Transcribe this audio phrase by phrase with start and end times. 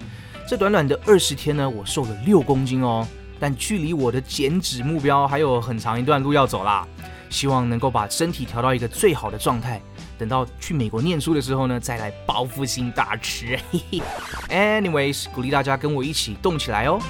[0.46, 3.08] 这短短的二十天呢，我瘦了六公斤哦。
[3.40, 6.86] 但距离我的减脂目标还有很长一段路要走啦。
[7.30, 9.80] 希望能够把身体调到一个最好的状态，
[10.22, 13.58] 等到去美国念书的时候呢，再来报复性大吃。
[14.48, 17.00] Anyways，鼓励大家跟我一起动起来哦。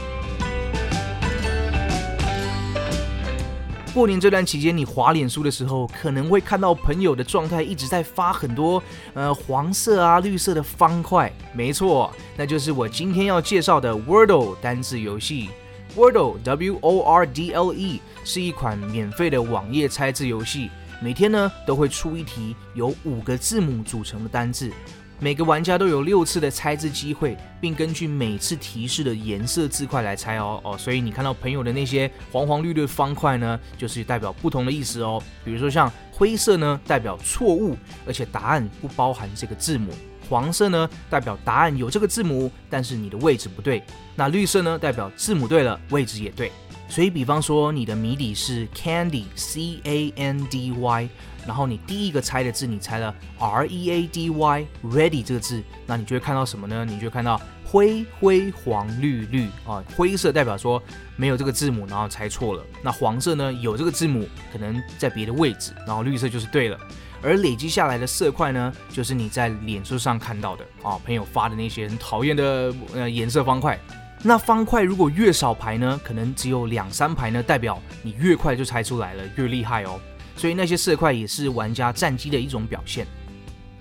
[3.92, 8.82] 过年这段期间，你滑脸书的时候，可能会看到朋友的状态一直在发很多
[9.12, 11.30] 呃黄色啊、绿色的方块。
[11.52, 15.50] 没错，那就是我今天要介绍的 Wordle 单字游戏。
[15.94, 20.70] Wordle W O R D L E 是一款免费的网页猜字游戏，
[21.02, 24.70] 每天呢都会出一题由五个字母组成的单字。
[25.18, 35.20] 每个玩家都有六次的猜字机会，并根据每次提示的颜色字块来猜哦哦，所以你看到朋友的那些黄黄绿绿方块呢，就是代表不同的意思哦。
[35.44, 39.92] 比如说像灰色呢，代表错误，而且答案不包含这个字母；
[40.28, 43.80] 黄色呢，代表答案有这个字母，但是你的位置不对；
[44.14, 46.50] 那绿色呢，代表字母对了，位置也对。
[46.92, 51.08] 所以，比方说你的谜底是 candy，c a n d y，
[51.46, 56.84] 然后你第一个猜的字你猜了 r e a d y，ready 这个字，那你就会看到什么呢？
[56.84, 60.82] 你就会看到灰灰黄绿绿啊，灰色代表说
[61.16, 62.62] 没有这个字母，然后猜错了。
[62.82, 66.78] 那黄色呢有这个字母，可能在别的位置，然后绿色就是对了。
[67.22, 73.80] 而累积下来的色块呢，就是你在脸书上看到的啊，朋友发的那些很讨厌的呃颜色方块。
[74.24, 80.00] 那方块如果越少排呢，可能只有两三排呢，代表你越快就猜出来了，越厉害哦。
[80.36, 83.06] 所以那些色块也是玩家战绩的一种表现。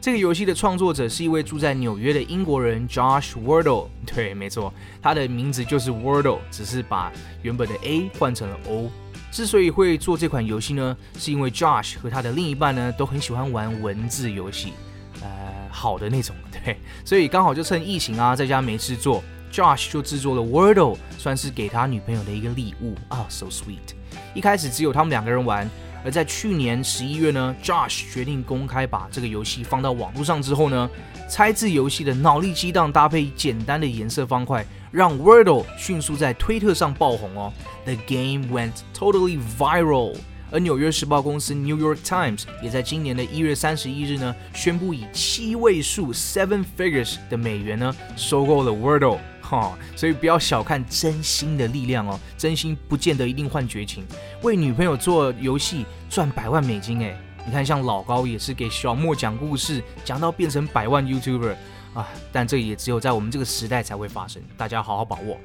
[0.02, 7.12] 这个游戏的创作者是一位住在纽约的英国人 Josh Wardle， 对，没错，他的名字就是 Wardle，只是把
[7.44, 8.90] 原本的 A 换成了 O。
[9.32, 14.74] 之所以会做这款游戏呢，是因为 Josh 和他的另一半呢都很喜欢玩文字游戏，
[15.22, 15.30] 呃，
[15.70, 19.24] 好的那种，对，所以刚好就趁疫情啊，在家没事做。
[19.52, 23.96] Josh 就制作了 Wordle，算是给他女朋友的一个礼物啊，so sweet。
[24.34, 25.70] 一开始只有他们两个人玩，
[26.06, 30.90] 而在去年十一月呢，Josh 决定公开把这个游戏放到网络上之后呢，
[31.30, 37.54] 猜字游戏的脑力激荡搭配简单的颜色方块，让 Wordle 迅速在推特上爆红哦。
[37.84, 40.16] The game went totally viral。
[40.54, 49.20] 而纽约时报公司 New York Times 也在今年的一月三十一日呢，宣布以七位数 seven figures 的美元呢，收购了 Wordle。
[49.52, 54.06] 哈，所以不要小看真心的力量哦，真心不见得一定换绝情。
[54.44, 61.54] 为女朋友做游戏赚百万美金，哎，你看像老高也是给小莫讲故事，讲到变成百万 YouTuber
[61.94, 65.38] 啊，但这也只有在我们这个时代才会发生，大家好好把握。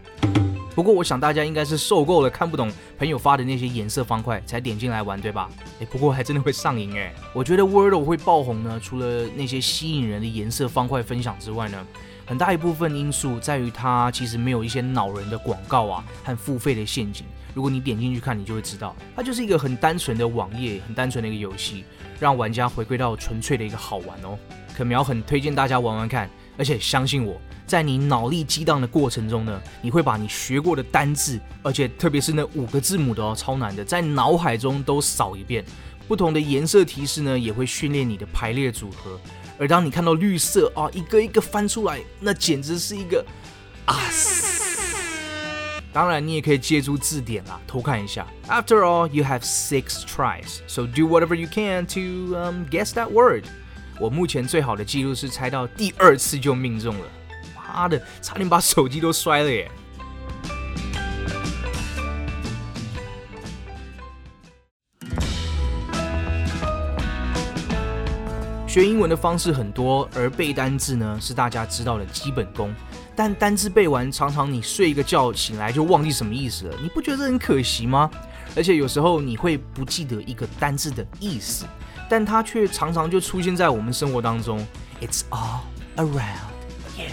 [0.76, 5.50] 不过我想大家应该是受够了看不懂朋友发的那些颜色方块，才点进来玩，对吧？
[5.80, 7.12] 哎，不过还真的会上瘾哎。
[7.32, 11.84] 我觉得 Wordle 会爆红呢，除了那些吸引人的颜色方块分享之外呢。
[12.26, 17.24] 很大一部分因素在于它其实没有一些恼人的广告啊和付费的陷阱。
[17.54, 21.84] 如果你点进去看，你就会知道，它就是一个很单纯的网页，很单纯的一个游戏，
[22.18, 24.36] 让玩家回归到纯粹的一个好玩哦。
[24.76, 26.28] 可苗很推荐大家玩玩看，
[26.58, 35.64] 而且相信我在你脑力激荡的过程中呢，你会把你学过的单字，而且特别是那五个字母的哦，超难的，在脑海中都扫一遍。
[36.08, 39.18] 不同的颜色提示呢，也会训练你的排列组合。
[39.58, 43.24] 而当你看到绿色啊，一个一个翻出来，那简直是一个
[43.86, 43.96] 啊！
[45.92, 48.26] 当然，你也可以借助字典啦，偷看一下。
[48.48, 53.44] After all, you have six tries, so do whatever you can to um guess that word.
[53.98, 57.06] 我目前最好的记录是猜到第二次就命中了，
[57.56, 59.70] 妈的，差点把手机都摔了耶！
[68.76, 72.70] 学英文的方式很多，而背单字呢是大家知道的基本功。
[73.14, 78.10] 但单字背完，常常你睡一个觉醒来就忘记什么意思了，你不觉得很可惜吗？
[78.54, 81.64] 而且有时候你会不记得一个单字的意思，
[82.06, 84.58] 但它却常常就出现在我们生活当中。
[85.00, 85.60] It's all
[85.96, 87.06] around you。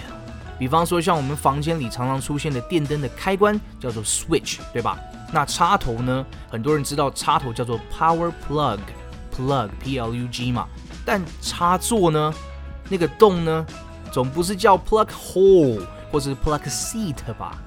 [0.59, 4.99] 比方说，像我们房间里常常出现的电灯的开关叫做 switch，对吧？
[5.31, 6.25] 那插头呢？
[6.51, 10.67] 很多人知道插头叫做 power plug，plug p l u g 嘛。
[11.05, 12.33] 但插座呢？
[12.89, 13.65] 那个洞呢？
[14.11, 17.57] 总不是叫 plug hole 或者是 plug seat 吧？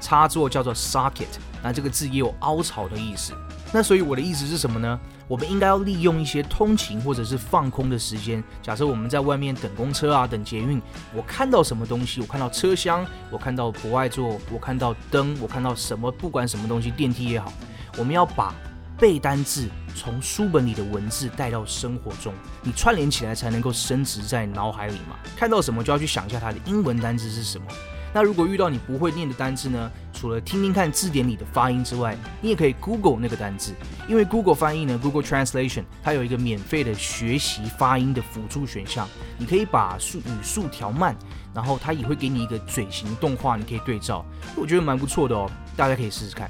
[0.00, 1.26] 插座叫做 socket，
[1.62, 3.32] 那这个字也有凹槽的意思。
[3.72, 4.98] 那所以我的意思是什么呢？
[5.26, 8.42] 我们应该要利用一些通勤或者是放空的时间。
[8.62, 10.80] 假设我们在外面等公车啊，等捷运，
[11.12, 12.20] 我看到什么东西？
[12.20, 16.12] 我看到车厢，我看到国外座，我看到灯，我看到什么？
[16.12, 17.52] 不管什么东西，电梯也好，
[17.98, 18.54] 我们要把
[18.98, 22.32] 背单字从书本里的文字带到生活中，
[22.62, 25.16] 你串联起来才能够升值在脑海里嘛。
[25.36, 27.66] 看到什么就要去想一下它的英文单字是什么。
[28.14, 29.90] 那如果遇到你不会念的单字呢？
[30.14, 33.74] 除了听听看字典里的发音之外，你也可以 Google 那个单字，
[34.08, 39.06] 因为 Google 翻译呢，Google Translation 它有一个免费的学习发音的辅助选项，
[39.36, 41.14] 你可以把速语速调慢，
[41.52, 44.24] 然后它也会给你一个嘴型动画，你可以对照，
[44.56, 46.48] 我觉得蛮不错的哦，大家可以试试看。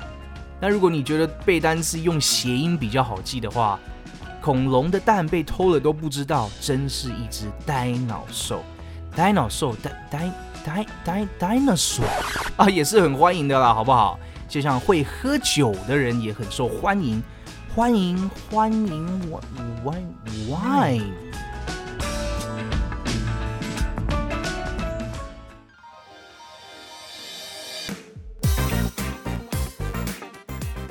[0.60, 3.78] 那如果你觉得背单词用谐音比较好记的话，
[4.40, 8.62] 恐龙的蛋被偷了都不知道，真是一只呆脑兽，
[9.14, 10.30] 呆脑兽，呆呆。
[10.66, 12.02] 呆呆 dinosaur
[12.58, 14.18] 啊，也是很欢迎的啦，好不好？
[14.48, 17.22] 就像会喝酒的人也很受欢迎，
[17.72, 19.30] 欢迎欢迎
[19.84, 21.25] wine wine。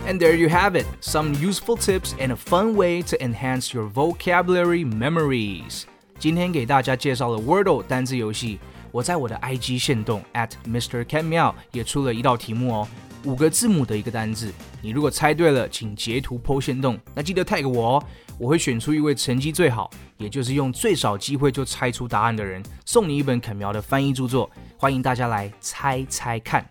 [0.08, 3.90] And there you have it, some useful tips and a fun way to enhance your
[3.90, 5.86] vocabulary memories.
[6.20, 8.60] 今天给大家介绍了 Wordle 单字游戏。
[8.92, 11.04] 我在我的 IG 线动 at Mr.
[11.06, 12.88] Ken Miao 也出了一道题目哦，
[13.24, 18.04] 五个字母的一个单字，你如果猜对了，请截图 po 线动，那记得 tag 我哦，
[18.38, 26.64] 我会选出一位成绩最好，也就是用最少机会就猜出答案的人，送你一本 Ken Miao 的翻译著作，欢迎大家来猜猜看，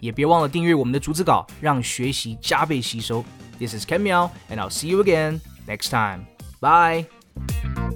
[0.00, 3.24] 也别忘了订阅我们的逐字稿，让学习加倍吸收。
[3.58, 6.26] This is Ken Miao and I'll see you again next time.
[6.60, 7.87] Bye.